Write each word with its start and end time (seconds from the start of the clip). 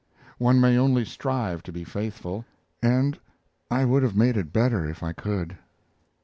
One 0.39 0.59
may 0.59 0.79
only 0.79 1.05
strive 1.05 1.61
to 1.61 1.71
be 1.71 1.83
faithful 1.83 2.43
and 2.81 3.19
I 3.69 3.85
would 3.85 4.01
have 4.01 4.15
made 4.15 4.35
it 4.35 4.51
better 4.51 4.83
if 4.89 5.03
I 5.03 5.13
could. 5.13 5.59